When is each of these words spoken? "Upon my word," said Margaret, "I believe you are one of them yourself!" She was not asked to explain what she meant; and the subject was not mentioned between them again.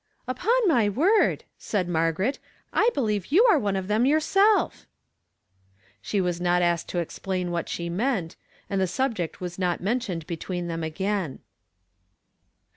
"Upon 0.27 0.67
my 0.67 0.89
word," 0.89 1.43
said 1.59 1.87
Margaret, 1.87 2.39
"I 2.73 2.89
believe 2.95 3.27
you 3.31 3.45
are 3.51 3.59
one 3.59 3.75
of 3.75 3.87
them 3.87 4.07
yourself!" 4.07 4.87
She 6.01 6.19
was 6.19 6.41
not 6.41 6.63
asked 6.63 6.89
to 6.89 6.97
explain 6.97 7.51
what 7.51 7.69
she 7.69 7.87
meant; 7.87 8.35
and 8.67 8.81
the 8.81 8.87
subject 8.87 9.39
was 9.41 9.59
not 9.59 9.79
mentioned 9.79 10.25
between 10.25 10.65
them 10.65 10.81
again. 10.83 11.37